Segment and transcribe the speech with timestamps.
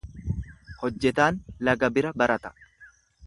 [0.79, 1.37] Hojjetaan
[1.69, 2.53] laga bira barata.